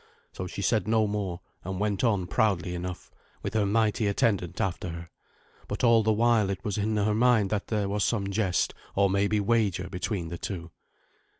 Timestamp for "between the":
9.91-10.39